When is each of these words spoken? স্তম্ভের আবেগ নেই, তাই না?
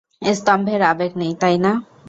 স্তম্ভের 0.21 0.81
আবেগ 0.91 1.11
নেই, 1.17 1.33
তাই 1.41 1.55
না? 1.57 1.71